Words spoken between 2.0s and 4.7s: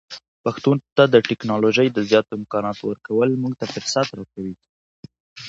زیاتو امکاناتو ورکول موږ ته فرصت ورکوي.